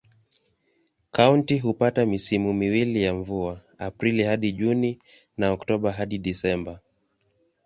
[1.11, 4.99] Kaunti hupata misimu miwili ya mvua: Aprili hadi Juni
[5.37, 6.79] na Oktoba hadi Disemba.